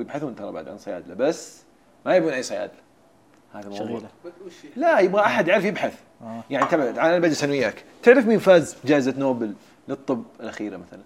ويبحثون 0.00 0.36
ترى 0.36 0.52
بعد 0.52 0.68
عن 0.68 0.78
صيادلة. 0.78 1.14
بس 1.14 1.62
ما 2.06 2.16
يبون 2.16 2.32
أي 2.32 2.42
صيادلة. 2.42 2.80
هذا 3.54 3.64
الموضوع. 3.66 3.86
شغيلة. 3.86 4.08
لا 4.76 4.98
يبغى 4.98 5.22
أحد 5.22 5.48
يعرف 5.48 5.64
يبحث. 5.64 6.00
آه. 6.22 6.42
يعني 6.50 6.66
تبع 6.66 6.84
أنا 6.84 7.18
بجلس 7.18 7.44
أنا 7.44 7.52
وياك. 7.52 7.84
تعرف 8.02 8.26
مين 8.26 8.38
فاز 8.38 8.76
بجائزة 8.84 9.14
نوبل 9.18 9.54
للطب 9.88 10.24
الأخيرة 10.40 10.76
مثلا؟ 10.76 11.00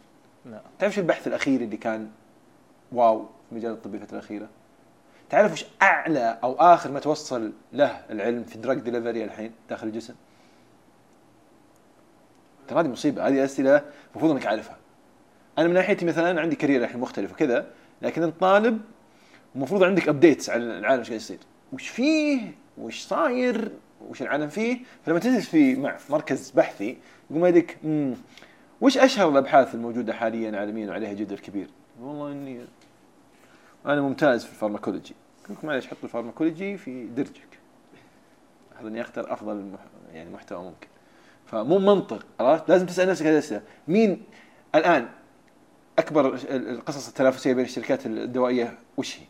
لا. 0.47 0.61
تعرف 0.79 0.95
شو 0.95 1.01
البحث 1.01 1.27
الأخير 1.27 1.61
اللي 1.61 1.77
كان 1.77 2.11
wow 2.93 3.19
في 3.19 3.53
المجال 3.53 3.73
الطبي 3.73 3.97
الفترة 3.97 4.19
الأخيرة؟ 4.19 4.49
تعرف 5.31 5.53
وش 5.53 5.65
أعلى 5.83 6.39
أو 6.43 6.55
آخر 6.55 6.91
ما 6.91 7.01
توصل 7.01 7.53
له 7.73 8.01
العلم 8.11 8.45
في 8.45 8.59
drug 8.59 8.79
delivery 8.79 9.25
الحين 9.25 9.53
داخل 9.71 9.87
الجسم؟ 9.87 10.15
ترى 12.69 12.81
هذه 12.81 12.89
مصيبة. 12.89 13.29
هذه 13.29 13.45
أسئلة 13.45 13.83
المفروض 14.13 14.33
إنك 14.33 14.47
عارفها. 14.47 14.77
أنا 15.59 15.69
من 15.69 15.75
ناحيتي 15.75 16.05
مثلا 16.05 16.41
عندي 16.41 16.57
career 16.57 16.85
الحين 16.85 17.01
مختلف 17.01 17.33
وكذا. 17.33 17.67
لكن 18.03 18.23
أنت 18.23 18.41
طالب 18.41 18.81
المفروض 19.57 19.83
عندك 19.83 20.09
updates 20.09 20.51
على 20.51 20.65
العالم 20.79 20.99
إيش 20.99 21.09
قاعد 21.09 21.21
يصير. 21.21 21.39
وش 21.73 21.89
فيه؟ 21.89 22.55
وش 22.79 23.03
صاير؟ 23.03 23.71
وش 24.09 24.23
العالم 24.23 24.49
فيه؟ 24.49 24.79
فلما 25.07 25.19
تجلس 25.19 25.49
في 25.49 25.75
مع 25.77 25.97
مركز 26.11 26.51
بحثي 26.51 26.97
يقوم 27.31 27.43
ما 27.43 27.49
يدك 27.49 27.77
"مم، 27.85 28.15
وش 28.81 28.99
أشهر 28.99 29.29
الأبحاث 29.29 29.75
الموجودة 29.75 30.13
حاليا 30.13 30.59
عالميا 30.59 30.91
وعليها 30.91 31.13
جدل 31.13 31.39
كبير؟ 31.39 31.67
والله 32.01 32.33
إني 32.33 32.61
أنا 33.87 34.01
ممتاز 34.01 34.45
في 34.45 34.51
ال 34.51 34.55
pharmacology. 34.55 35.15
يقول 35.45 35.57
لك 35.57 35.65
معلش 35.65 35.87
حط 35.87 35.97
ال 36.05 36.10
pharmacology 36.10 36.77
في 36.77 37.07
درجك. 37.07 37.49
هذا 38.81 38.89
إني 38.89 39.01
أختار 39.01 39.33
أفضل 39.33 39.53
المح... 39.53 39.81
يعني 40.15 40.31
محتوى 40.31 40.65
ممكن. 40.65 40.87
فمو 41.47 41.79
منطق 41.79 42.27
عرفت؟ 42.41 42.69
لازم 42.69 42.87
تسأل 42.87 43.09
نفسك 43.09 43.27
هذه 43.27 43.33
الأسئلة. 43.33 43.63
مين 43.89 44.23
الآن 44.75 45.09
أكبر 45.99 46.35
ال- 46.35 46.69
القصص 46.69 47.09
التنافسية 47.09 47.53
بين 47.53 47.65
الشركات 47.65 48.07
الدوائية 48.07 48.79
وش 48.97 49.19
هي؟ 49.19 49.25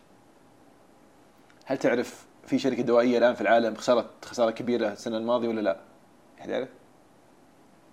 هل 1.64 1.78
تعرف 1.78 2.26
في 2.46 2.58
شركة 2.58 2.82
دوائية 2.82 3.18
الآن 3.18 3.34
في 3.34 3.40
العالم 3.40 3.74
خسرت 3.74 4.24
خسارة 4.24 4.50
كبيرة 4.50 4.92
السنة 4.92 5.16
الماضية 5.18 5.48
ولا 5.48 5.60
لا؟ 5.60 5.80
أحد 6.40 6.48
يعرف؟ 6.48 6.68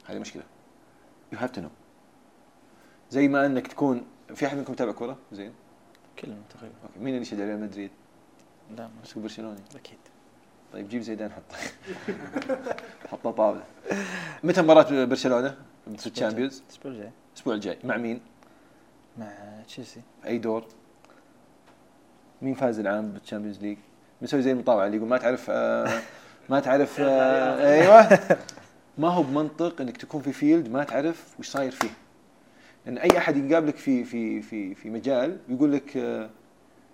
هذه 0.06 0.20
مشكلة. 0.20 0.44
you 1.34 1.40
have 1.40 1.52
to 1.52 1.62
know 1.62 1.70
زي 3.12 3.28
ما 3.28 3.46
أنك 3.46 3.68
تكون 3.68 4.06
في 4.36 4.46
أحد 4.46 4.58
منكم 4.58 4.74
يتابع 4.74 4.92
كورة؟ 4.92 5.18
زين. 5.32 5.54
كلهم 6.20 6.42
تقريبا. 6.50 6.76
okay. 6.84 7.00
مين 7.00 7.08
اللي 7.08 7.22
يشجع 7.22 7.46
ريال 7.46 7.62
مدريد؟ 7.62 7.92
لا 8.78 8.90
بس 9.04 9.14
برشلوني. 9.18 9.60
أكيد. 9.76 9.98
طيب 10.74 10.90
جيب 10.90 11.02
زيدان 11.02 11.32
حطه. 11.32 11.58
حطه 13.12 13.32
طاولة. 13.32 13.64
متى 14.44 14.62
مباراة 14.62 15.06
برشلونة؟ 15.06 15.56
في 15.98 16.08
ال 16.08 16.13
Champions؟ 16.13 16.64
الأسبوع 16.68 16.92
الجاي 16.92 17.12
الأسبوع 17.34 17.54
الجاي. 17.54 17.78
مع 17.84 17.98
مين؟ 17.98 18.22
مع 19.18 19.62
تشيلسي. 19.68 20.02
أي 20.26 20.38
دور؟ 20.38 20.66
مين 22.42 22.54
فاز 22.54 22.80
العام 22.80 23.12
بال 23.12 23.21
Champions 23.21 23.60
League؟ 23.62 23.78
بنسوي 24.22 24.42
زي 24.42 24.52
المطاوعة 24.52 24.86
اللي 24.86 24.98
يقول 24.98 25.10
ما 25.10 25.18
تعرف 25.18 25.46
آه 25.50 26.02
ما 26.50 26.60
تعرف 26.60 26.98
آه 27.00 27.72
أيوه. 27.74 28.20
ما 28.98 29.10
هو 29.10 29.24
بمنطق 29.24 29.82
إنك 29.82 29.98
تكون 29.98 30.22
في 30.22 30.34
field 30.34 30.70
ما 30.70 30.84
تعرف 30.84 31.40
وش 31.40 31.50
صاير 31.50 31.72
فيه. 31.72 31.90
لأن 32.86 32.98
أي 32.98 33.18
أحد 33.18 33.38
يقابلك 33.38 33.76
في 33.76 34.04
في 34.04 34.42
في 34.42 34.76
في 34.76 34.90
مجال 34.90 35.38
يقول 35.50 35.74
لك 35.74 35.98
آه 35.98 36.30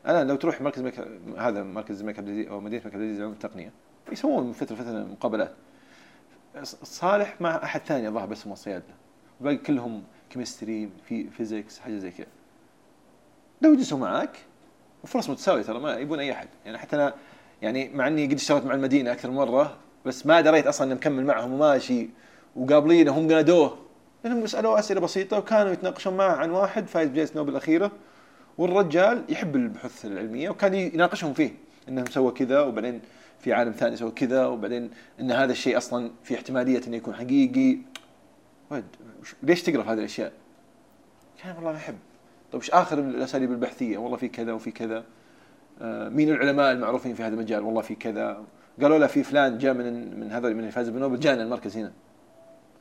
الان 0.07 0.27
لو 0.27 0.35
تروح 0.35 0.61
مركز 0.61 0.81
مك... 0.81 1.07
هذا 1.37 1.63
مركز 1.63 1.99
الملك 1.99 2.19
عبد 2.19 2.27
العزيز 2.27 2.47
أو 2.47 2.59
مدينة 2.59 2.81
الملك 2.81 2.93
عبد 2.93 3.03
العزيز 3.03 3.15
للعلوم 3.17 3.31
والتقنيه 3.31 3.71
يسوون 4.11 4.47
من 4.47 4.53
فترة 4.53 4.75
فتره 4.75 5.03
مقابلات. 5.03 5.52
صالح 6.83 7.41
مع 7.41 7.63
أحد 7.63 7.81
ثاني 7.81 8.07
الظاهر 8.07 8.25
بس 8.27 8.47
هم 8.47 8.55
صيادله. 8.55 8.93
الباقي 9.39 9.57
كلهم 9.57 10.03
chemistry 10.30 10.89
في 11.09 11.30
physics 11.30 11.80
حاجة 11.80 11.97
زي 11.97 12.11
كذا 12.11 12.28
لو 13.61 13.73
يجلسوا 13.73 13.97
معك 13.97 14.38
فرص 15.06 15.30
متساوية 15.30 15.61
ترى 15.61 15.80
ما 15.80 15.95
يبون 15.95 16.20
أي 16.20 16.31
أحد. 16.31 16.47
يعني 16.66 16.78
حتى 16.78 16.95
أنا 16.95 17.14
يعني 17.61 17.89
مع 17.89 18.08
إني 18.08 18.25
قد 18.25 18.33
اشتغلت 18.33 18.66
مع 18.66 18.73
المدينة 18.73 19.11
أكثر 19.11 19.31
مرة 19.31 19.78
بس 20.05 20.25
ما 20.25 20.42
دريت 20.42 20.67
أصلا 20.67 20.88
إني 20.88 20.95
مكمل 20.95 21.25
معهم 21.25 21.53
وماشي 21.53 22.09
وقابلينه 22.55 23.11
هم 23.11 23.27
نادوه 23.27 23.77
لأنهم 24.23 24.48
سالوه 24.48 24.80
أسئلة 24.80 24.99
بسيطة 24.99 25.37
وكانوا 25.37 25.71
يتناقشون 25.71 26.17
معه 26.17 26.36
عن 26.36 26.49
واحد 26.49 26.87
فايز 26.87 27.10
بجائزة 27.10 27.36
نوبل 27.36 27.52
الأخيرة. 27.52 27.92
والرجال 28.58 29.23
يحب 29.30 29.55
البحوث 29.55 30.05
العلمية 30.05 30.49
وكان 30.49 30.73
يناقشهم 30.73 31.33
فيه 31.33 31.54
إنهم 31.89 32.05
سوى 32.05 32.32
كذا 32.32 32.61
وبعدين 32.61 33.02
في 33.39 33.54
عالم 33.54 33.71
ثاني 33.71 33.95
سوى 33.95 34.11
كذا 34.11 34.45
وبعدين 34.45 34.89
إن 35.20 35.32
هذا 35.32 35.52
الشيء 35.52 35.77
أصلا 35.77 36.11
في 36.23 36.36
احتمالية 36.36 36.82
إنه 36.87 36.98
يكون 36.98 37.16
حقيقي. 37.16 37.77
وش- 38.72 39.36
ليش 39.44 39.64
تقرأ 39.64 39.83
في 39.83 39.89
هذه 39.89 40.00
الأشياء؟ 40.00 40.33
كان 41.44 41.55
والله 41.55 41.72
ما 41.72 41.78
أحب. 41.78 41.98
طيب 42.52 42.61
وش 42.61 42.72
آخر 42.72 43.00
الأساليب 43.00 43.52
البحثية؟ 43.52 43.98
والله 43.98 44.17
في 44.17 44.28
كذا 44.28 44.54
وفي 44.54 44.72
كذا. 44.72 45.04
آه، 45.82 46.10
مين 46.10 46.30
العلماء 46.30 46.72
المعروفين 46.72 47.14
في 47.16 47.23
هذا 47.23 47.33
المجال؟ 47.33 47.64
والله 47.64 47.82
في 47.82 47.95
كذا. 47.95 48.44
قالوا 48.82 48.98
له 49.00 49.08
في 49.08 49.23
فلان 49.23 49.58
جاء 49.58 49.73
من 49.73 50.20
من 50.20 50.32
هذول 50.32 50.54
من 50.54 50.60
اللي 50.60 50.72
فاز 50.72 50.89
بنوبل 50.89 51.20
جانا 51.20 51.44
المركز 51.44 51.78
هنا. 51.78 51.92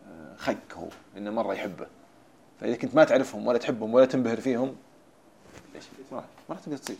آه، 0.09 0.37
خق 0.37 0.75
هو 0.75 0.89
إنه 1.17 1.31
مرة 1.31 1.55
يحبه. 1.55 1.87
فإذا 2.61 2.77
كنت 2.77 2.95
ما 2.95 3.05
تعرفهم 3.05 3.47
ولا 3.47 3.59
تحبهم 3.59 3.95
ولا 3.95 4.07
تنبهر 4.07 4.41
فيهم 4.41 4.77
ليش؟ 5.75 5.85
ما 6.13 6.23
راح 6.51 6.59
تقدر 6.61 6.77
تصير. 6.77 6.97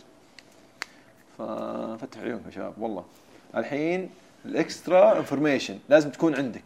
ففتح 1.37 2.19
عيونكم 2.21 2.45
يا 2.45 2.51
شباب 2.51 2.73
والله. 2.77 3.05
الحين 3.55 4.09
ال 4.45 4.57
extra 4.57 5.17
information 5.17 5.79
لازم 5.89 6.09
تكون 6.09 6.35
عندك. 6.35 6.63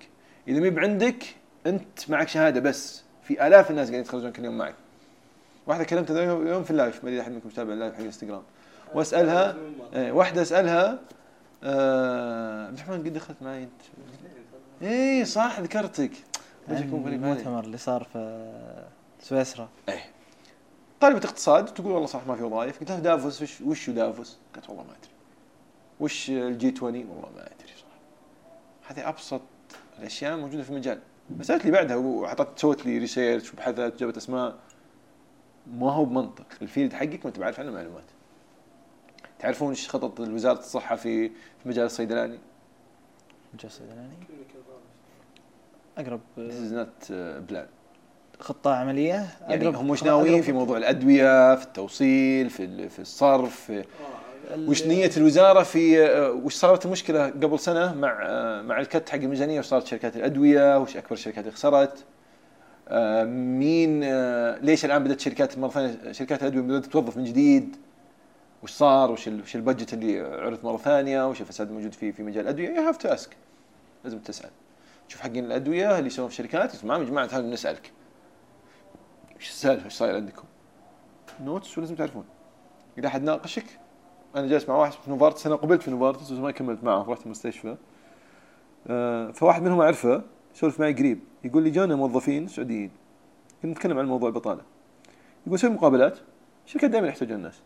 إذا 0.48 0.60
ما 0.60 0.70
بعندك 0.70 1.24
أنت 1.66 2.10
معك 2.10 2.28
شهادة 2.28 2.60
بس 2.60 3.02
في 3.24 3.48
آلاف 3.48 3.72
الناس 3.72 3.88
قاعدين 3.88 4.02
يتخرجون 4.02 4.32
كل 4.32 4.46
يوم 4.46 4.58
معك. 4.58 4.76
واحدة 5.68 5.84
كلمتها 5.84 6.34
اليوم 6.42 6.64
في 6.64 6.72
ال 6.72 6.78
live 6.78 7.04
ما 7.04 7.10
أدري 7.10 7.22
احد 7.22 7.32
منكم 7.32 7.50
يتابع 7.50 7.74
ال 7.74 7.78
live 7.78 7.94
حق 7.94 8.00
الإنستغرام. 8.00 8.44
وأسألها 8.94 9.56
إيه، 9.94 10.12
واحدة 10.12 10.42
أسألها 10.42 11.00
آه، 11.64 12.68
عبد 12.68 12.78
الرحمن 12.78 12.98
قد 12.98 13.14
دخلت 13.14 13.38
معي 13.42 13.64
أنت؟ 13.64 13.82
اي 14.82 15.26
صح 15.26 15.60
ذكرتك. 15.60 16.12
المؤتمر 16.70 17.64
اللي 17.64 17.78
صار 17.78 18.04
في 18.14 18.50
سويسرا. 19.22 19.70
إيه. 19.90 20.04
طالبة 21.02 21.18
اقتصاد 21.26 21.66
تقول 21.66 21.92
والله 21.92 22.08
صح 22.08 22.28
ما 22.28 22.36
في 22.36 22.44
وظائف. 22.44 22.80
قلت 22.80 22.92
لها 22.92 23.00
دافوس 23.00 23.42
وش 23.42 23.62
وش 23.62 23.90
دافوس؟ 23.90 24.38
قالت 24.56 24.70
والله 24.70 24.84
ما 24.84 24.90
أدري. 24.90 25.12
وش 26.00 26.30
ال 26.30 26.52
G 26.52 26.74
20 26.78 26.96
والله 26.96 27.30
ما 27.36 27.42
أدري 27.42 27.74
صح 27.78 28.92
هذه 28.92 29.10
أبسط 29.10 29.42
الأشياء 30.00 30.38
موجودة 30.38 30.64
في 30.64 30.70
المجال. 30.70 31.00
بس 31.40 31.52
قالت 31.52 31.66
لي 31.66 31.72
بعدها 31.72 31.96
وحطت 31.96 32.60
سوت 32.60 32.86
لي 32.86 32.98
research 32.98 33.54
وبحثت 33.54 33.94
جابت 34.00 34.18
أسماء. 34.18 34.56
ما 35.74 35.92
هو 35.92 36.06
بمنطق. 36.06 36.46
ال 36.62 36.67
field 36.67 36.94
حقك 36.94 37.20
ما 37.24 37.28
انت 37.28 37.40
بعرف 37.40 37.60
عنه 37.60 37.72
معلومات. 37.72 38.04
تعرفون 39.40 39.70
إيش 39.70 39.90
خطط 39.90 40.20
وزاره 40.20 40.60
الصحة 40.60 40.96
في 40.96 41.30
في 41.30 41.70
مجال 41.70 41.86
الصيدلاني؟ 41.86 42.38
مجال 43.54 43.72
صيدلاني 43.72 44.14
أقرب 45.98 46.20
This 46.38 46.72
is 46.72 46.74
not 46.74 47.10
uh, 47.12 47.52
plan 47.54 47.66
خطة 48.40 48.76
عملية؟ 48.76 49.28
يعني 49.42 49.64
أقرب 49.64 49.76
هم 49.76 49.90
وش 49.90 50.04
ناويين 50.04 50.42
في 50.42 50.52
موضوع 50.52 50.78
الأدوية 50.78 51.56
في 51.56 51.64
التوصيل 51.64 52.50
في 52.50 52.64
ال- 52.64 52.90
في 52.90 53.00
الصرف 53.00 53.56
في 53.60 53.86
وش 54.58 54.88
نية 54.88 55.12
الوزارة 55.18 55.64
في 55.64 56.06
آه، 56.06 56.32
وش 56.32 56.56
صارت 56.56 56.86
المشكلة 56.86 57.26
قبل 57.26 57.60
سنة 57.60 57.94
مع 57.94 58.20
آه، 58.26 58.62
مع 58.62 58.80
الكت 58.80 59.10
حق 59.10 59.18
الميزانية؟ 59.18 59.60
وش 59.60 59.66
صارت 59.66 59.88
شركات 59.88 60.16
الأدوية؟ 60.16 60.80
وش 60.80 60.98
أكبر 60.98 61.14
الشركات 61.14 61.40
اللي 61.40 61.52
خسرت؟ 61.52 62.06
آه، 62.88 63.24
مين 63.24 64.00
ليش 64.56 64.86
الآن 64.86 65.04
بدأت 65.04 65.20
شركات 65.20 65.58
مرة 65.58 65.70
ثانية 65.70 66.12
شركات 66.12 66.42
الأدوية 66.42 66.64
بدأت 66.64 66.86
توظف 66.86 67.18
من 67.18 67.24
جديد؟ 67.24 67.76
وش 68.64 68.72
صار؟ 68.72 69.12
وش 69.12 69.28
وش 69.28 69.56
ال 69.56 69.61
budget 69.61 69.94
اللي 69.94 70.20
عرض 70.20 70.66
مرة 70.66 70.78
ثانية؟ 70.78 71.30
وش 71.30 71.42
الفساد 71.42 71.68
الموجود 71.68 71.94
في 71.94 72.12
في 72.12 72.24
مجال 72.24 72.44
الأدوية؟ 72.44 72.70
you 72.70 72.82
have 72.82 72.98
to 72.98 73.10
ask 73.10 73.38
لازم 74.04 74.20
تسأل. 74.20 74.50
تشوف 75.10 75.22
حقين 75.22 75.46
الأدوية 75.46 75.98
اللي 75.98 76.08
يسوون 76.08 76.28
في 76.28 76.34
الشركات 76.34 76.76
تمام 76.76 77.02
يا 77.02 77.08
جماعة 77.08 77.28
تعالوا 77.28 77.50
نسألك. 77.52 77.92
وش 79.38 79.50
السالفة 79.50 79.86
وش 79.86 79.94
صاير 79.94 80.16
عندكم؟ 80.16 80.44
notes 81.44 81.78
ولازم 81.78 81.96
تعرفون. 81.96 82.24
إذا 82.98 83.08
أحد 83.08 83.24
ناقشك 83.24 83.66
أنا 84.36 84.48
جالس 84.48 84.70
مع 84.70 84.76
واحد 84.76 84.92
في 84.92 85.10
نوفارتس 85.10 85.48
أنا 85.48 85.56
قبلت 85.56 85.82
في 85.82 85.92
نوفارتس 85.92 86.32
بس 86.32 86.40
ما 86.40 86.52
كملت 86.52 86.84
معه 86.84 87.04
رحت 87.10 87.26
المستشفى 87.26 87.78
آه، 88.88 89.32
فواحد 89.32 89.62
منهم 89.62 89.82
أعرفه 89.82 90.24
يسولف 90.56 90.80
معي 90.80 90.94
قريب. 90.94 91.20
يقول 91.44 91.64
لي 91.64 91.70
جانا 91.70 91.96
موظفين 91.96 92.48
سعوديين. 92.48 92.92
كنا 93.62 93.72
نتكلم 93.72 94.00
عن 94.00 94.06
موضوع 94.06 94.30
البطالة. 94.30 94.62
يقول 95.48 95.60
سوي 95.60 95.70
مقابلات 95.70 96.18
الشركات 96.66 96.90
دائما 96.90 97.08
يحتاجون 97.08 97.36
الناس. 97.36 97.62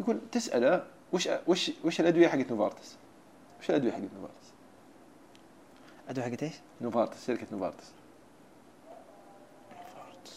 يقول 0.00 0.18
تسأله 0.32 0.84
وش 1.12 1.28
وش 1.46 1.72
وش 1.84 2.00
الأدوية 2.00 2.28
حقت 2.28 2.50
نوفارتس؟ 2.50 2.96
وش 3.60 3.70
الأدوية 3.70 3.92
حقت 3.92 4.02
نوفارتس؟ 4.14 4.52
أدوية 6.08 6.24
حقت 6.26 6.42
إيش؟ 6.42 6.54
نوفارتس 6.80 7.26
شركة 7.26 7.46
نوفارتس. 7.52 7.92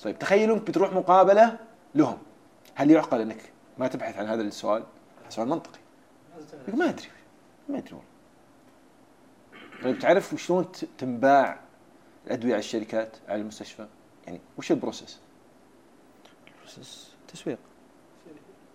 طيب 0.04 0.19
تخيلوا 0.19 0.57
بتروح 0.57 0.94
مقابلة 0.94 1.57
لهم. 1.95 2.18
هل 2.75 2.92
يعقل 2.92 3.21
إنك 3.21 3.51
ما 3.80 3.88
تبحث 3.88 4.18
عن 4.18 4.26
هذا 4.28 4.42
السؤال؟ 4.42 4.84
سؤال 5.30 5.48
منطقي 5.48 5.80
ما 6.74 6.90
أدري 6.90 7.08
ما 7.70 7.78
أدري 7.78 7.94
والله 7.94 8.04
طيب 9.84 10.00
تعرف 10.00 10.36
شلون 10.38 10.72
تنباع 10.98 11.60
الأدوية 12.28 12.52
على 12.54 12.60
الشركات 12.60 13.18
على 13.28 13.42
المستشفى؟ 13.42 13.88
يعني 14.28 14.40
وش 14.58 14.72
ال 14.72 14.77
process؟ 14.77 15.20
process 16.60 17.14
تسويق 17.28 17.58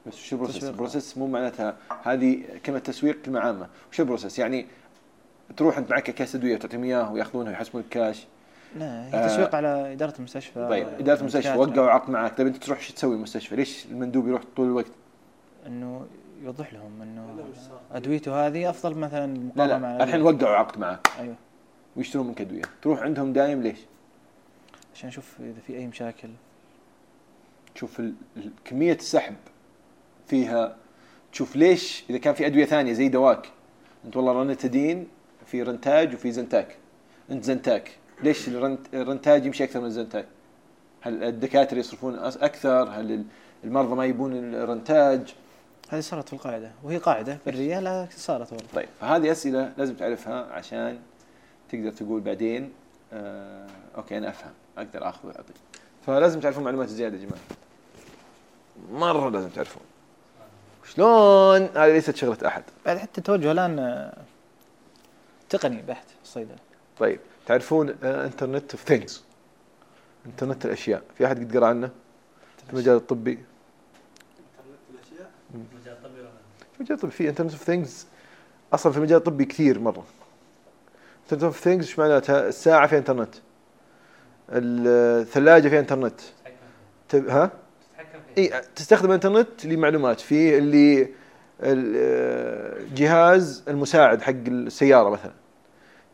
بس 0.06 0.14
وش 0.14 0.32
ال 0.32 0.36
process؟ 0.36 0.64
ال 0.64 0.71
process 0.71 1.18
مو 1.18 1.26
معناتها 1.26 1.76
هذه 2.04 2.58
كلمة 2.66 2.78
تسويق 2.78 3.22
كلمة 3.22 3.40
عامة، 3.40 3.68
وش 3.92 4.00
ال 4.00 4.04
process؟ 4.04 4.38
يعني 4.38 4.66
تروح 5.56 5.78
أنت 5.78 5.90
معك 5.90 6.08
اكياس 6.08 6.34
أدوية 6.34 6.54
وتعطيهم 6.54 6.84
إياه 6.84 7.12
ويأخذونها 7.12 7.50
ويحسبونك 7.50 7.84
كاش 7.90 8.26
لا 8.76 8.84
آه. 8.84 9.24
هي 9.24 9.28
تسويق 9.28 9.54
على 9.54 9.92
إدارة 9.92 10.14
المستشفى 10.18 10.68
طيب 10.68 10.88
إدارة 10.98 11.20
المستشفى. 11.20 11.56
وقعوا 11.58 11.90
عقد 11.90 12.10
معك 12.10 12.36
طيب 12.38 12.46
أنت 12.46 12.56
تروح 12.56 12.78
إيش 12.78 12.92
تسوي 12.92 13.14
المستشفى؟ 13.14 13.56
ليش 13.56 13.86
المندوب 13.86 14.28
يروح 14.28 14.42
طول 14.56 14.66
الوقت؟ 14.66 14.90
إنه 15.66 16.06
يوضح 16.42 16.72
لهم 16.72 17.02
إنه 17.02 17.44
أدويته 17.92 18.46
هذه 18.46 18.70
أفضل 18.70 18.98
مثلا 18.98 19.34
لا 19.34 19.40
مقارنه 19.40 19.78
مع 19.78 19.96
لا 19.96 20.04
الحين. 20.04 20.22
وقعوا 20.22 20.56
عقد 20.56 20.78
معك 20.78 21.08
أيوه 21.20 21.34
ويشترون 21.96 22.26
منك 22.26 22.40
أدوية، 22.40 22.62
تروح 22.82 23.00
عندهم 23.02 23.32
دايم 23.32 23.62
ليش؟ 23.62 23.78
عشان 24.94 25.08
أشوف 25.08 25.40
إذا 25.40 25.60
في 25.66 25.76
أي 25.76 25.86
مشاكل 25.86 26.28
تشوف 27.74 28.02
كمية 28.64 28.92
السحب 28.92 29.34
فيها 30.26 30.76
تشوف 31.32 31.56
ليش 31.56 32.04
إذا 32.10 32.18
كان 32.18 32.34
في 32.34 32.46
أدوية 32.46 32.64
ثانية 32.64 32.92
زي 32.92 33.08
دواك 33.08 33.46
أنت 34.04 34.16
والله 34.16 34.32
رانتدين 34.32 35.06
في 35.46 35.62
رنتاج 35.62 36.14
وفي 36.14 36.32
زنتاك 36.32 36.76
أنت 37.30 37.44
زنتاك 37.44 37.90
ليش 38.22 38.48
الرنت 38.48 38.80
الرنتاج 38.94 39.46
يمشي 39.46 39.64
أكثر 39.64 39.80
من 39.80 39.86
الزنتاك؟ 39.86 40.26
هل 41.00 41.24
الدكاترة 41.24 41.78
يصرفون 41.78 42.18
أكثر؟ 42.18 42.88
هل 42.90 43.12
ال- 43.12 43.24
المرضى 43.64 43.94
ما 43.94 44.04
يبون 44.06 44.54
الرنتاج؟ 44.54 45.34
هذه 45.88 46.00
صارت 46.00 46.26
في 46.28 46.32
القاعدة 46.32 46.70
وهي 46.82 46.98
قاعدة 46.98 47.38
برا 47.46 47.80
لا 47.80 48.08
صارت 48.16 48.52
والله. 48.52 48.66
طيب 48.74 48.88
فهذه 49.00 49.32
أسئلة 49.32 49.72
لازم 49.78 49.94
تعرفها 49.94 50.52
عشان 50.52 50.98
تقدر 51.70 51.90
تقول 51.90 52.20
بعدين 52.20 52.72
آه 53.12 53.66
أوكي 53.96 54.18
أنا 54.18 54.28
أفهم 54.28 54.52
أقدر 54.78 55.08
آخذ 55.08 55.28
وأعطي. 55.28 55.52
فلازم 56.06 56.40
تعرفون 56.40 56.64
معلومات 56.64 56.88
زيادة 56.88 57.16
يا 57.16 57.22
جماعة. 57.22 57.40
مرة 58.92 59.30
لازم 59.30 59.48
تعرفون. 59.48 59.82
شلون؟ 60.94 61.60
هذه 61.62 61.92
ليست 61.92 62.16
شغلة 62.16 62.38
أحد. 62.46 62.62
بعد 62.86 62.98
حتى 62.98 63.18
التوجه 63.18 63.52
الآن 63.52 63.78
آه، 63.78 64.16
تقني 65.48 65.82
بحت 65.82 66.06
الصيدله 66.24 66.56
طيب. 66.98 67.20
تعرفون 67.46 67.88
internet 68.02 68.70
of 68.72 68.82
things 68.82 69.24
انترنت 70.26 70.66
الأشياء. 70.66 71.02
في 71.18 71.26
أحد 71.26 71.38
قد 71.38 71.56
قرأ 71.56 71.66
عنه؟ 71.66 71.90
في 72.66 72.72
المجال 72.72 72.96
الطبي. 72.96 73.30
انترنت 73.30 74.78
الاشياء 74.90 75.30
في 75.52 75.58
المجال 76.78 76.94
الطبي. 76.96 77.10
في 77.10 77.28
internet 77.28 77.52
of 77.52 77.62
things 77.64 78.06
أصلا 78.74 78.92
في 78.92 78.98
المجال 78.98 79.18
الطبي 79.18 79.44
كثير 79.44 79.78
مرة. 79.78 80.04
internet 81.24 81.42
of 81.44 81.60
things 81.60 81.86
إيش 81.86 81.98
معناتها؟ 81.98 82.48
الساعة 82.48 82.86
فيها 82.86 82.98
انترنت 82.98 83.34
الثلاجة 84.50 85.68
فيها 85.68 85.80
انترنت 85.80 86.20
تب- 87.08 87.28
ها؟ 87.28 87.50
إي 88.38 88.62
تستخدم 88.76 89.08
الانترنت 89.08 89.66
لمعلومات. 89.66 90.20
في 90.20 90.58
اللي 90.58 91.08
الجهاز 91.62 93.62
المساعد 93.68 94.22
حق 94.22 94.32
السيارة 94.46 95.10
مثلا. 95.10 95.32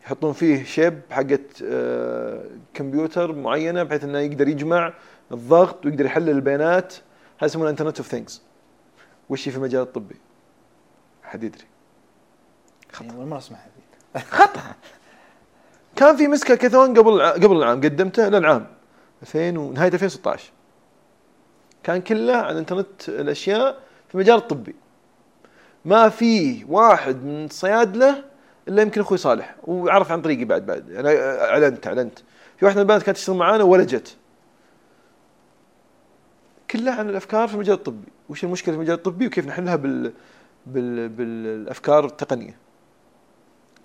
يحطون 0.05 0.33
فيه 0.33 0.65
شيب 0.65 1.01
حقت 1.11 1.63
آه، 1.65 2.45
كمبيوتر 2.75 3.33
معينة 3.33 3.83
بحيث 3.83 4.05
إنه 4.05 4.19
يقدر 4.19 4.49
يجمع 4.49 4.93
الضغط 5.33 5.87
ويقدر 5.87 6.05
يحلل 6.05 6.31
البيانات. 6.31 6.95
هذا 7.39 7.47
يسمونه 7.47 7.71
انترنت 7.71 7.99
اوف 7.99 8.09
ثينجز 8.09 8.43
وش 9.29 9.49
في 9.49 9.57
المجال 9.57 9.83
الطبي؟ 9.83 10.17
حد 11.23 11.43
يدري. 11.43 11.65
يعني 13.01 13.13
اول 13.13 13.27
مره 13.27 13.39
اسمعها 13.39 13.67
ذي 13.67 14.23
كان 15.97 16.17
في 16.17 16.29
مسكة 16.29 16.55
كاثون 16.55 16.99
قبل 16.99 17.23
قبل 17.23 17.57
العام 17.57 17.81
قدمته 17.81 18.29
للعام 18.29 18.67
2000 19.23 19.59
ونهايه 19.59 19.93
2016 19.93 20.51
كان 21.83 22.01
كله 22.01 22.37
عن 22.37 22.57
انترنت 22.57 23.09
الأشياء 23.09 23.81
في 24.09 24.15
المجال 24.15 24.37
الطبي. 24.37 24.75
ما 25.85 26.09
في 26.09 26.65
واحد 26.65 27.25
من 27.25 27.45
الصيادله 27.45 28.25
إلا 28.69 28.83
يمكن 28.83 29.01
أخوي 29.01 29.19
صالح 29.19 29.57
وعرف 29.65 30.13
عن 30.13 30.23
طريقي 30.23 30.45
بعد 30.45 30.67
بعد. 30.67 30.91
أنا 30.91 31.45
أعلنت 31.51 31.87
أعلنت. 31.87 32.19
في 32.57 32.65
واحدة 32.65 32.77
من 32.81 32.83
البنات 32.83 33.03
كانت 33.03 33.17
تشتغل 33.19 33.37
معانا 33.37 33.65
ولا 33.65 33.85
جت 33.85 34.17
كلها 36.71 36.95
عن 36.95 37.09
الأفكار 37.09 37.49
في 37.49 37.55
المجال 37.55 37.75
الطبي. 37.75 38.09
وش 38.29 38.45
المشكلة 38.45 38.73
في 38.75 38.77
المجال 38.77 38.95
الطبي 38.97 39.27
وكيف 39.27 39.47
نحلها 39.47 39.77
بال 39.77 40.13
بال 40.67 41.09
بالأفكار 41.09 42.05
التقنية. 42.05 42.57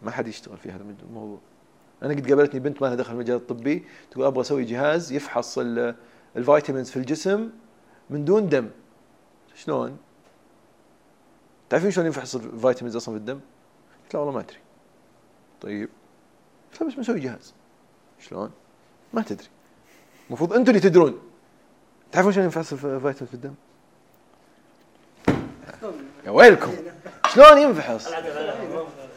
ما 0.02 0.12
حد 0.12 0.28
يشتغل 0.28 0.58
في 0.58 0.72
هذا 0.72 0.84
الموضوع. 1.10 1.40
أنا 2.04 2.14
قد 2.14 2.30
قابلتني 2.30 2.60
بنت 2.60 2.82
ما 2.82 2.88
لها 2.88 2.96
دخل 2.96 3.14
المجال 3.14 3.36
الطبي 3.36 3.84
تقول 4.12 4.26
أبغى 4.26 4.42
أسوي 4.42 4.64
جهاز 4.64 5.12
يفحص 5.12 5.58
ال- 5.58 5.96
الفيتامينز 6.36 6.90
في 6.90 6.98
الجسم 6.98 7.50
من 8.10 8.26
دون 8.26 8.50
دم. 8.50 8.70
شلون؟ 9.56 9.98
تعرفين 11.70 11.92
شلون 11.92 12.06
ينفحص 12.06 12.36
ال 12.36 12.42
vitamins 12.42 12.96
أصلا 12.96 13.16
في 13.16 13.20
الدم؟ 13.20 13.40
قلت 14.04 14.14
لا 14.14 14.20
والله 14.20 14.34
ما 14.34 14.40
أدري. 14.40 14.58
طيب. 15.66 15.90
قلت 16.72 16.82
لها 16.82 16.90
بس 16.90 16.96
بنسوي 16.96 17.20
جهاز. 17.20 17.54
شلون؟ 18.30 18.52
ما 19.14 19.22
تدري. 19.22 19.48
المفروض 20.28 20.54
أنتم 20.54 20.70
اللي 20.70 20.80
تدرون. 20.80 21.20
تعرفون 22.12 22.34
شلون 22.34 22.46
ينفحص 22.46 22.74
ال 22.74 22.79
vitamins 22.79 23.18
في 23.18 23.34
الدم؟ 23.34 23.54
يا 26.26 26.32
ويلكم. 26.32 26.74
شلون 27.34 27.58
ينفحص؟ 27.58 28.08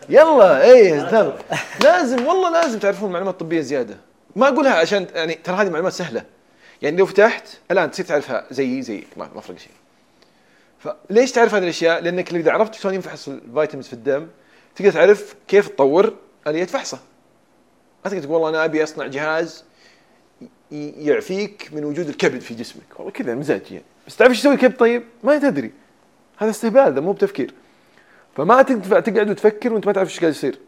يلا 0.09 1.07
أستاذ. 1.07 1.33
لازم 1.85 2.27
والله 2.27 2.51
لازم 2.51 2.79
تعرفون 2.79 3.13
معلومات 3.13 3.41
طبيه 3.41 3.61
زيادة. 3.61 3.97
ما 4.37 4.49
أقولها 4.49 4.73
عشان 4.73 5.07
يعني 5.15 5.35
ترى 5.35 5.57
هذه 5.57 5.71
معلومات 5.71 5.93
سهلة. 5.93 6.25
يعني 6.83 6.97
لو 6.97 7.07
فتحت 7.07 7.49
الآن 7.71 7.91
تصير 7.91 8.05
تعرفها 8.05 8.47
زي 8.51 8.83
زي 8.83 9.05
ما 9.17 9.31
ما 9.35 9.41
فرق 9.41 9.59
شيء. 9.59 9.73
فليش 10.79 11.33
تعرف 11.33 11.55
هذه 11.55 11.63
الأشياء؟ 11.63 12.01
لأنك 12.03 12.35
إذا 12.35 12.53
عرفت 12.53 12.75
شلون 12.75 12.95
ينفحص 12.95 13.29
الفيتامينز 13.29 13.87
في 13.87 13.93
الدم 13.93 14.29
تقدر 14.77 14.93
تعرف 14.93 15.35
كيف 15.49 15.69
تطور 15.69 16.15
اليه 16.51 16.65
فحصه 16.65 16.99
ما 18.05 18.11
تقدر 18.11 18.23
تقول 18.23 18.35
والله 18.35 18.49
أنا 18.49 18.65
أبي 18.65 18.83
أصنع 18.83 19.07
جهاز 19.07 19.65
يعفيك 20.71 21.71
من 21.73 21.85
وجود 21.85 22.09
الكبد 22.09 22.41
في 22.41 22.55
جسمك. 22.55 22.83
والله 22.97 23.13
كذا 23.13 23.35
مزاج 23.35 23.73
يعني 23.73 23.85
بس 24.07 24.17
تعرف 24.17 24.31
إيش 24.31 24.39
يسوي 24.39 24.55
الكبد 24.55 24.77
طيب؟ 24.77 25.05
ما 25.25 25.39
تدري. 25.39 25.73
هذا 26.37 26.51
استهبال 26.51 26.81
هذا 26.81 27.01
مو 27.01 27.13
بتفكير. 27.13 27.55
فما 28.37 28.63
تنفع 28.63 29.01
تقعد 29.01 29.31
وتفكر 29.31 29.73
وأنت 29.73 29.87
ما 29.87 29.93
تعرف 29.93 30.09
إيش 30.09 30.21
قاعد 30.21 30.33
يصير. 30.33 30.59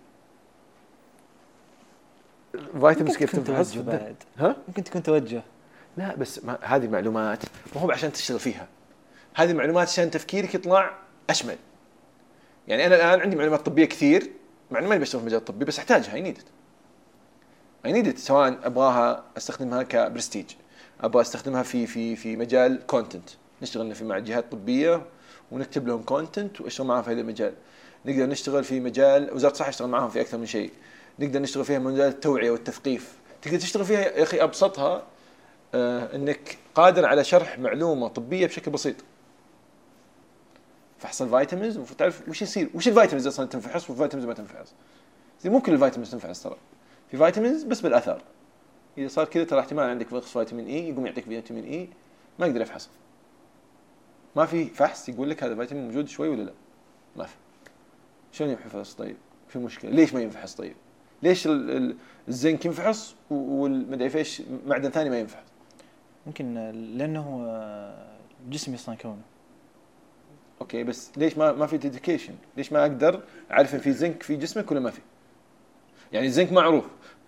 vitamins 2.80 3.16
كيف 3.16 3.36
بعد. 3.78 4.16
ها؟ 4.38 4.56
ممكن 4.68 4.84
تكون 4.84 5.02
توجه. 5.02 5.42
لا 5.96 6.16
بس 6.16 6.44
ما 6.44 6.58
هذه 6.62 6.88
معلومات. 6.88 7.38
ما 7.74 7.80
هو 7.80 7.90
عشان 7.90 8.12
تشتغل 8.12 8.38
فيها. 8.38 8.66
هذه 9.34 9.52
معلومات 9.52 9.88
عشان 9.88 10.10
تفكيرك 10.10 10.54
يطلع 10.54 10.90
أشمل. 11.30 11.56
يعني 12.68 12.86
أنا 12.86 12.94
الآن 12.96 13.20
عندي 13.20 13.36
معلومات 13.36 13.66
طبية 13.66 13.84
كثير. 13.84 14.30
مع 14.70 14.78
اني 14.78 14.88
ماني 14.88 15.00
بشتغل 15.00 15.20
في 15.20 15.24
المجال 15.24 15.40
الطبي 15.40 15.64
بس 15.64 15.78
أحتاجها 15.78 16.14
I 16.14 16.20
need 16.20 16.38
I 17.86 17.92
need 17.92 18.18
سواء 18.18 18.58
أبغاها 18.62 19.24
أستخدمها 19.36 19.82
كبرستيج 19.82 20.46
أبغى 21.00 21.22
أستخدمها 21.22 21.62
في 21.62 21.86
في 21.86 22.16
في 22.16 22.36
مجال 22.36 22.86
content 22.86 23.30
نشتغل 23.62 23.94
في 23.94 24.04
مع 24.04 24.18
جهات 24.18 24.52
طبية 24.52 25.02
ونكتب 25.50 25.88
لهم 25.88 26.02
content 26.02 26.60
وأشتغل 26.60 26.86
معاهم 26.86 27.02
في 27.02 27.10
هذا 27.10 27.20
المجال. 27.20 27.52
نقدر 28.06 28.26
نشتغل 28.26 28.64
في 28.64 28.80
مجال 28.80 29.34
وزارة 29.34 29.52
الصحة 29.52 29.68
يشتغل 29.68 29.88
معاهم 29.88 30.08
في 30.08 30.20
أكثر 30.20 30.38
من 30.38 30.46
شيء. 30.46 30.70
نقدر 31.18 31.40
نشتغل 31.40 31.64
فيها 31.64 31.78
مجال 31.78 32.08
التوعية 32.08 32.50
والتثقيف. 32.50 33.12
تقدر 33.42 33.58
تشتغل 33.58 33.84
فيها 33.84 34.00
يا 34.00 34.22
أخي 34.22 34.42
أبسطها 34.42 35.02
آه، 35.74 36.16
إنك 36.16 36.58
قادر 36.74 37.06
على 37.06 37.24
شرح 37.24 37.58
معلومة 37.58 38.08
طبية 38.08 38.46
بشكل 38.46 38.70
بسيط. 38.70 38.96
فحص 41.00 41.22
ال 41.22 41.28
vitamins 41.28 41.76
المفروض 41.76 41.98
تعرف 41.98 42.28
وش 42.28 42.42
يصير؟ 42.42 42.70
وش 42.74 42.88
ال 42.88 42.92
vitamins 42.92 43.26
أصلا 43.26 43.46
تنفحص 43.46 43.90
وال 43.90 43.98
vitamins 43.98 44.28
ما 44.28 44.34
تنفحص؟ 44.34 44.74
زي 45.40 45.50
مو 45.50 45.60
كل 45.60 45.72
ال 45.74 45.78
vitamins 45.78 46.10
تنفحص 46.10 46.42
ترى. 46.42 46.56
في 47.10 47.16
vitamins 47.16 47.62
بس 47.62 47.80
بالاثار 47.80 48.22
إذا 48.98 49.08
صار 49.08 49.24
كذا 49.24 49.44
ترى 49.44 49.60
احتمال 49.60 49.84
عندك 49.90 50.12
نقص 50.12 50.32
فيتامين 50.38 50.66
A 50.66 50.88
يقوم 50.88 51.06
يعطيك 51.06 51.24
فيتامين 51.24 51.64
A 51.64 51.88
ما 52.38 52.46
يقدر 52.46 52.60
يفحصه 52.60 52.88
ما 54.36 54.46
في 54.46 54.64
فحص 54.64 55.08
يقول 55.08 55.30
لك 55.30 55.44
هذا 55.44 55.52
الفيتامين 55.52 55.84
موجود 55.86 56.08
شوي 56.08 56.28
ولا 56.28 56.42
لا؟ 56.42 56.52
ما 57.16 57.24
في. 57.24 57.34
شلون 58.32 58.50
ينفحص؟ 58.50 58.94
طيب 58.94 59.16
في 59.48 59.58
مشكله 59.58 59.90
ليش 59.90 60.14
ما 60.14 60.20
ينفحص؟ 60.20 60.54
طيب 60.54 60.74
ليش 61.22 61.46
ال- 61.46 61.70
ال- 61.70 61.96
الزنك 62.28 62.64
ينفحص 62.64 63.14
والمدري 63.30 64.14
إيش 64.18 64.42
معدن 64.66 64.90
ثاني 64.90 65.10
ما 65.10 65.18
ينفحص؟ 65.18 65.44
ممكن 66.26 66.54
لأنه 66.96 67.46
الجسم 68.46 68.74
أصلا 68.74 68.94
كونه 68.94 69.22
okay 70.60 70.84
بس 70.84 71.10
ليش 71.16 71.38
ما 71.38 71.52
ما 71.52 71.66
في 71.66 71.76
detection؟ 71.76 72.34
ليش 72.56 72.72
ما 72.72 72.80
أقدر 72.82 73.22
أعرف 73.50 73.74
إن 73.74 73.80
في 73.80 73.92
زنك 73.92 74.22
في 74.22 74.36
جسمك 74.36 74.70
ولا 74.70 74.80
ما 74.80 74.90
في؟ 74.90 75.00
يعني 76.12 76.26
الزنك 76.26 76.52
معروف 76.52 76.84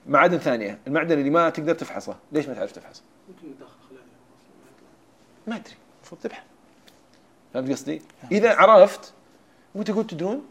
معادن 0.07 0.39
ثانية، 0.39 0.79
المعدن 0.87 1.19
اللي 1.19 1.31
ما 1.31 1.51
تقدر 1.51 1.75
تفحصه، 1.75 2.17
ليش 2.33 2.49
ما 2.49 2.55
تعرف 2.55 2.73
تفحصه؟ 2.73 3.03
ممكن 3.29 3.65
أصلاً 3.65 4.03
ما 5.47 5.57
أدري، 5.57 5.75
المفروض 5.99 6.21
تبحث. 6.21 6.45
فهمت 7.55 7.71
قصدي؟ 7.71 8.03
إذا 8.33 8.55
عرفت 8.55 9.13
وتقول 9.75 10.07
تدرون 10.07 10.47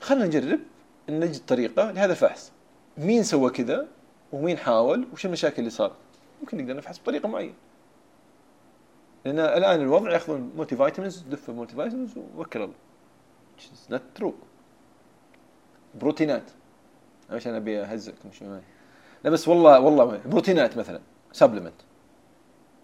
خلينا 0.00 0.26
نجرب 0.26 0.60
نجد 1.08 1.40
طريقه 1.46 1.90
لهذا 1.90 2.12
الفحص. 2.12 2.52
مين 2.98 3.22
سوى 3.22 3.50
كذا؟ 3.50 3.88
ومين 4.32 4.58
حاول؟ 4.58 5.06
وش 5.12 5.26
المشاكل 5.26 5.58
اللي 5.58 5.70
صارت؟ 5.70 5.92
ممكن 6.40 6.56
نقدر 6.58 6.76
نفحص 6.76 6.98
بطريقة 6.98 7.28
معينة. 7.28 7.54
لأن 9.24 9.38
الآن 9.38 9.80
الوضع 9.80 10.12
يأخذون 10.12 10.52
مولتي 10.56 10.76
فيتامينز 10.76 11.18
دف 11.18 11.50
مولتي 11.50 11.76
فيتامينز 11.76 12.18
ووكل 12.36 12.62
الله. 12.62 12.74
نوت 13.90 14.02
ترو 14.14 14.34
بروتينات. 15.94 16.50
عشان 17.30 17.54
أبي 17.54 17.80
اهزكم 17.80 18.32
شوي 18.32 18.60
لا 19.24 19.30
بس 19.30 19.48
والله 19.48 19.80
والله 19.80 20.20
بروتينات 20.26 20.76
مثلا. 20.76 21.00
supplement 21.32 21.74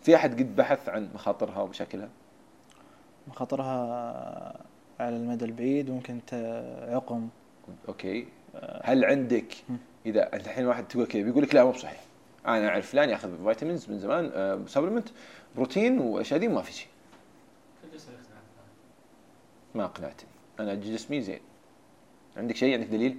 في 0.03 0.17
أحد 0.17 0.39
قد 0.39 0.57
بحث 0.57 0.89
عن 0.89 1.09
مخاطرها 1.15 1.61
ومشاكلها؟ 1.63 2.09
مخاطرها 3.29 4.65
على 5.01 5.17
المدى 5.17 5.45
البعيد 5.45 5.91
ممكن 5.91 6.21
عقم 6.89 7.29
okay. 7.89 8.27
هل 8.83 9.05
عندك 9.05 9.55
إذا 10.07 10.37
الحين 10.37 10.67
واحد 10.67 10.89
تقول 10.89 11.07
كذا 11.07 11.23
بيقول 11.23 11.43
لك 11.43 11.55
لا 11.55 11.65
مو 11.65 11.71
بصحيح. 11.71 12.01
أنا 12.49 12.69
اعرف 12.69 12.91
فلان 12.91 13.11
ياخذ 13.11 13.45
vitamins 13.45 13.91
من 13.91 13.99
زمان 13.99 14.31
آه 14.35 14.61
supplement 14.67 15.09
بروتين 15.57 15.99
وأشياء 15.99 16.41
دي 16.41 16.49
ما 16.49 16.63
في 16.63 16.73
شيء. 16.73 16.89
ما 19.75 19.85
اقنعتني. 19.85 20.29
أنا 20.61 20.75
جسمي 20.75 21.21
زين. 21.21 21.41
عندك 22.37 22.57
شيء؟ 22.57 22.75
عندك 22.75 22.87
دليل؟ 22.87 23.19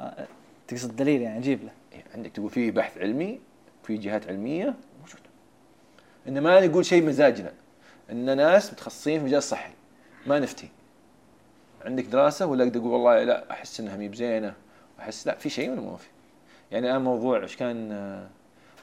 آه، 0.00 0.26
تقصد 0.68 0.96
دليل 0.96 1.22
يعني 1.22 1.38
أجيب 1.38 1.64
له؟ 1.64 1.70
إيه، 1.92 2.04
عندك 2.14 2.30
تقول 2.30 2.50
في 2.50 2.70
بحث 2.70 2.98
علمي 2.98 3.40
في 3.82 3.96
جهات 3.96 4.28
علمية 4.28 4.74
موجودة. 5.00 5.30
إن 6.28 6.40
ما 6.40 6.66
نقول 6.66 6.86
شيء 6.86 7.06
مزاجنا. 7.06 7.52
إن 8.10 8.36
ناس 8.36 8.72
متخصصين 8.72 9.18
في 9.18 9.24
مجال 9.24 9.38
الصحي 9.38 9.72
ما 10.26 10.38
نفتي. 10.38 10.68
عندك 11.84 12.04
دراسة 12.04 12.46
ولا 12.46 12.68
أقول 12.68 12.86
والله 12.86 13.24
لا 13.24 13.50
أحس 13.50 13.80
إنها 13.80 13.96
مي 13.96 14.08
بزينة 14.08 14.54
أحس 15.00 15.26
لا 15.26 15.34
في 15.34 15.50
شيء 15.50 15.70
ولا 15.70 15.80
ما 15.80 15.96
في؟ 15.96 16.08
يعني 16.72 16.90
الآن 16.90 17.02
موضوع 17.02 17.42
إيش 17.42 17.56
كان 17.56 17.92
آه، 17.92 18.28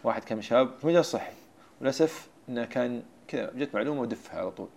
واحد 0.04 0.24
كان 0.24 0.42
شاب 0.42 0.70
في 0.82 0.88
مجال 0.88 1.00
الصحي 1.00 1.34
وللأسف 1.82 2.30
إنه 2.50 2.66
كان 2.66 3.04
كذا 3.28 3.52
جت 3.56 3.76
معلومة 3.76 4.02
ودفها 4.02 4.40
على 4.40 4.52
طول. 4.52 4.68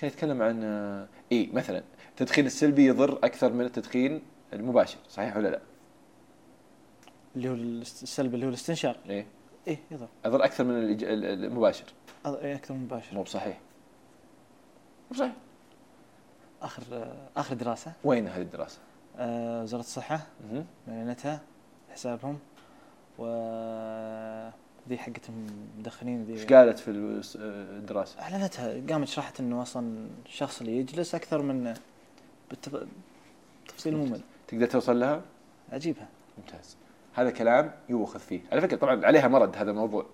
كان 0.00 0.08
يتكلم 0.10 0.42
عن 0.42 0.60
آه، 0.64 1.08
اي 1.32 1.50
مثلا 1.52 1.82
التدخين 2.10 2.46
السلبي 2.46 2.86
يضر 2.86 3.18
أكثر 3.24 3.52
من 3.52 3.64
التدخين 3.64 4.22
المباشر 4.52 4.98
صحيح 5.08 5.36
ولا 5.36 5.48
لا؟ 5.48 5.60
اللي 7.36 7.48
هو 7.48 7.54
السلبي 7.54 8.34
اللي 8.34 8.46
هو 8.46 8.50
الاستنشاق. 8.50 8.96
إيه. 9.08 9.26
إيه 9.68 9.78
يضر. 9.90 10.08
يضر 10.26 10.44
أكثر 10.44 10.64
من 10.64 11.02
المباشر. 11.04 11.84
إيه، 12.26 12.54
أكثر 12.54 12.74
مباشر 12.74 13.14
مو 13.14 13.22
بصحيح. 13.22 13.58
مو 15.10 15.14
بصحيح. 15.16 15.32
آخر 16.62 16.82
آخر 17.36 17.54
دراسة. 17.54 17.92
وين 18.04 18.28
هذه 18.28 18.42
الدراسة؟ 18.42 18.78
آه، 19.18 19.62
وزارة 19.62 19.80
الصحة. 19.80 20.20
مهم. 20.50 20.66
معلنتها 20.88 21.40
حسابهم. 21.92 22.38
و 23.18 23.24
ذي 24.88 24.98
حقت 24.98 25.28
المدخنين 25.28 26.26
إيش 26.30 26.40
ذي 26.40 26.54
قالت 26.54 26.78
في 26.78 26.90
الدراسة؟ 26.90 28.20
أعلنتها 28.20 28.82
قامت 28.90 29.08
شرحت 29.08 29.40
إنه 29.40 29.62
أصلا 29.62 30.08
الشخص 30.26 30.60
اللي 30.60 30.76
يجلس 30.78 31.14
أكثر 31.14 31.42
من 31.42 31.74
بالتف... 32.50 32.86
تفصيل 33.68 33.96
ممل. 33.96 34.20
تقدر 34.48 34.66
توصل 34.66 35.00
لها؟ 35.00 35.22
أجيبها. 35.72 36.08
ممتاز. 36.38 36.76
هذا 37.14 37.30
كلام 37.30 37.72
يؤخذ 37.88 38.18
فيه. 38.18 38.40
على 38.52 38.60
فكرة 38.60 38.76
طبعا 38.76 39.06
عليها 39.06 39.28
مرد 39.28 39.56
هذا 39.56 39.70
الموضوع. 39.70 40.06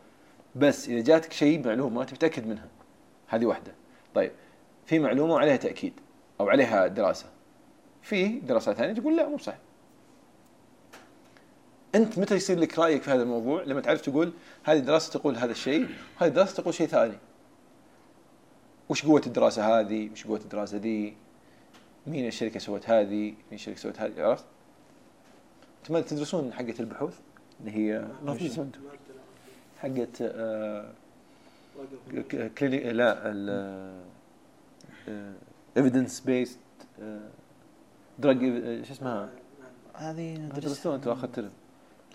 بس 0.57 0.89
إذا 0.89 1.01
جاتك 1.01 1.33
شيء 1.33 1.67
معلومة 1.67 2.05
تبي 2.05 2.17
تتاكد 2.17 2.47
منها. 2.47 2.69
هذه 3.27 3.47
واحدة. 3.47 3.73
طيب 4.15 4.33
في 4.87 4.99
معلومة 4.99 5.35
وعليها 5.35 5.57
تأكيد 5.57 5.93
أو 6.41 6.49
عليها 6.49 6.87
دراسة. 6.87 7.27
في 8.03 8.29
دراسات 8.29 8.77
ثانية 8.77 8.93
تقول 8.93 9.17
لا 9.17 9.29
مو 9.29 9.39
صح 9.39 9.55
أنت 11.95 12.19
متى 12.19 12.35
يصير 12.35 12.59
لك 12.59 12.79
رأيك 12.79 13.03
في 13.03 13.11
هذا 13.11 13.23
الموضوع؟ 13.23 13.63
لما 13.63 13.81
تعرف 13.81 14.01
تقول 14.01 14.33
هذه 14.65 14.79
دراسه 14.79 15.13
تقول 15.13 15.37
هذا 15.37 15.53
الشيء 15.53 15.89
وهذه 16.21 16.33
دراسه 16.33 16.63
تقول 16.63 16.75
شيء 16.75 16.87
ثاني. 16.87 17.19
وش 18.89 19.07
قوة 19.07 19.23
الدراسة 19.27 19.81
هذه؟ 19.81 20.11
وش 20.13 20.27
قوة 20.27 20.39
الدراسة 20.39 20.77
ذي 20.77 21.17
مين 22.07 22.27
الشركة 22.27 22.61
سوت 22.61 22.91
هذه؟ 22.91 23.11
مين 23.11 23.35
الشركة 23.53 23.79
سوت 23.79 24.01
هذه؟ 24.01 24.23
عرفت؟ 24.23 24.45
أنتم 25.83 25.95
ما 25.95 26.01
تدرسون 26.01 26.53
حقة 26.53 26.75
البحوث؟ 26.81 27.19
اللي 27.61 27.73
هي. 27.73 28.09
حقة 29.79 30.09
آه، 30.23 30.93
clinic 32.59 32.87
لا 32.87 33.31
ال 33.31 34.01
evidence 35.77 36.21
based 36.21 36.59
drug 38.19 38.39
شو 38.85 38.93
اسمها؟ 38.93 39.31
هذه 39.95 40.39
ما 40.39 40.45
ندرسها. 40.45 40.61
درستوها 40.61 40.97
أنتم 40.97 41.11
اخر 41.11 41.27
ترم 41.27 41.51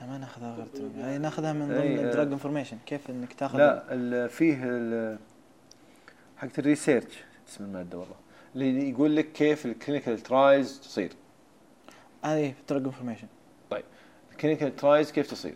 لا 0.02 0.08
ما 0.08 0.18
ناخذها 0.18 0.56
غير 0.56 0.66
ترم. 0.66 0.92
يعني 1.00 1.18
ناخذها 1.18 1.54
من 1.54 1.68
ضمن 1.68 1.98
آه. 2.00 2.04
ال 2.04 2.09
drug 2.09 2.32
information 2.32 2.78
كيف 2.86 3.10
إنك 3.10 3.34
تاخذ 3.34 3.58
لا 3.58 3.84
ال- 3.94 4.30
فيه 4.30 4.58
ال- 4.64 5.20
حقة 6.38 6.52
ال 6.58 6.64
research. 6.64 7.24
اسم 7.50 7.64
المادة 7.64 7.98
والله. 7.98 8.16
اللي 8.56 8.90
يقول 8.90 9.16
لك 9.16 9.32
كيف 9.32 9.66
ال 9.66 9.72
clinical 9.72 10.20
trials 10.20 10.80
تصير. 10.80 11.12
هذه 12.24 12.54
الدراج 12.62 12.84
انفورميشن 12.86 13.28
الكلينيكال 14.32 14.76
ترايلز 14.76 15.12
كيف 15.12 15.32
تصير؟ 15.32 15.56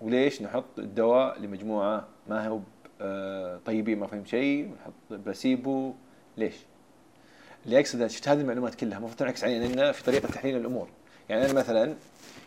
وليش 0.00 0.42
نحط 0.42 0.78
الدواء 0.78 1.40
لمجموعة 1.40 2.08
ما 2.28 2.48
هو 2.48 2.60
آه، 3.00 3.60
طيبين 3.66 3.98
ما 3.98 4.06
فهم 4.06 4.24
شيء 4.24 4.64
ونحط 4.70 4.92
بلاسيبو 5.10 5.92
ليش؟ 6.36 6.54
اللي 7.66 7.80
اقصد 7.80 7.98
أنا 7.98 8.08
شفت 8.08 8.28
هذه 8.28 8.40
المعلومات 8.40 8.74
كلها 8.74 8.98
المفروض 8.98 9.18
تنعكس 9.18 9.44
علينا 9.44 9.92
في 9.92 10.04
طريقة 10.04 10.28
تحليل 10.28 10.56
الأمور. 10.56 10.88
يعني 11.28 11.44
أنا 11.44 11.52
مثلا 11.52 11.94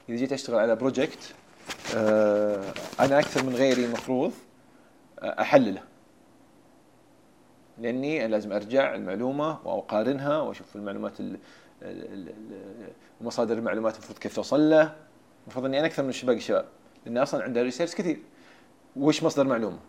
إذا 0.09 0.17
جيت 0.17 0.33
أشتغل 0.33 0.59
على 0.59 0.75
project 0.75 1.33
آه، 1.95 2.73
أنا 2.99 3.19
أكثر 3.19 3.43
من 3.43 3.55
غيري 3.55 3.85
المفروض 3.85 4.31
آه، 5.19 5.41
أحلله. 5.41 5.81
لأني 7.77 8.27
لازم 8.27 8.51
أرجع 8.51 8.95
المعلومة 8.95 9.59
وأقارنها 9.67 10.39
وأشوف 10.41 10.75
المعلومات 10.75 11.19
ال- 11.19 11.37
ال- 11.81 12.13
ال- 12.13 12.29
ال- 12.29 12.91
مصادر 13.21 13.57
المعلومات 13.57 13.93
المفروض 13.93 14.17
كيف 14.17 14.35
توصل 14.35 14.69
له. 14.69 14.95
المفروض 15.43 15.65
إني 15.65 15.79
أنا 15.79 15.87
أكثر 15.87 16.03
من 16.03 16.13
باقي 16.23 16.37
الشباب 16.37 16.65
لأن 17.05 17.17
أصلا 17.17 17.43
عندها 17.43 17.63
research 17.63 17.95
كثير. 17.95 18.19
وش 18.95 19.23
مصدر 19.23 19.43
معلومة؟ 19.43 19.79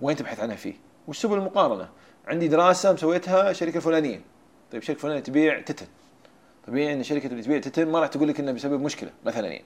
وين 0.00 0.16
تبحث 0.16 0.40
عنها 0.40 0.56
فيه؟ 0.56 0.74
وش 1.08 1.18
سبل 1.18 1.34
المقارنة؟ 1.38 1.88
عندي 2.26 2.48
دراسة 2.48 2.92
مسويتها 2.92 3.52
شركة 3.52 3.80
فلانيه 3.80 4.20
طيب 4.72 4.82
شركة 4.82 4.98
فلانيه 5.00 5.20
تبيع 5.20 5.60
تتن. 5.60 5.86
طبيعي 6.66 6.92
إن 6.92 7.00
اللي 7.10 7.42
تبيع 7.42 7.58
تتن 7.58 7.88
ما 7.88 8.00
راح 8.00 8.08
تقول 8.08 8.28
لك 8.28 8.40
إنه 8.40 8.52
بيسبب 8.52 8.80
مشكلة 8.80 9.10
مثلا. 9.24 9.48
يعني 9.48 9.64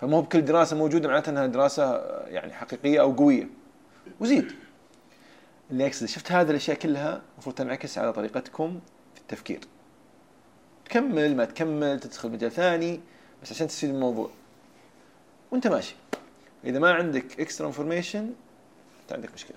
فما 0.00 0.16
هو 0.16 0.22
بكل 0.22 0.44
دراسة 0.44 0.76
موجودة 0.76 1.08
معناتها 1.08 1.32
إنها 1.32 1.46
دراسة 1.46 1.84
آه، 1.84 2.26
يعني 2.28 2.52
حقيقية 2.52 3.00
أو 3.00 3.12
قوية. 3.12 3.48
وزيد. 4.20 4.52
اللي 5.70 5.86
اقصد 5.86 6.06
شفت 6.06 6.32
هذه 6.32 6.50
الأشياء 6.50 6.76
كلها؟ 6.76 7.22
المفروض 7.34 7.54
تنعكس 7.54 7.98
على 7.98 8.12
طريقتكم 8.12 8.80
في 9.14 9.20
التفكير. 9.20 9.60
تكمل 10.84 11.36
ما 11.36 11.44
تكمل 11.44 12.00
تدخل 12.00 12.30
مجال 12.30 12.50
ثاني 12.50 13.00
بس 13.42 13.52
عشان 13.52 13.66
تستفيد 13.66 13.90
من 13.90 13.94
الموضوع. 13.94 14.30
وأنت 15.50 15.66
ماشي. 15.66 15.94
إذا 16.64 16.78
ما 16.78 16.92
عندك 16.92 17.40
extra 17.40 17.66
information 17.66 18.32
أنت 19.02 19.12
عندك 19.12 19.34
مشكلة. 19.34 19.56